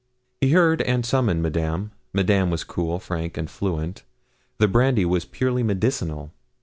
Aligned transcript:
He 0.39 0.49
heard 0.53 0.81
and 0.81 1.05
summoned 1.05 1.43
Madame. 1.43 1.91
Madame 2.11 2.49
was 2.49 2.63
cool, 2.63 2.97
frank, 2.97 3.37
and 3.37 3.47
fluent. 3.47 4.01
The 4.57 4.67
brandy 4.67 5.05
was 5.05 5.25
purely 5.25 5.61
medicinal. 5.61 6.31